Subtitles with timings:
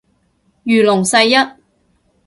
[0.63, 1.35] 如龍世一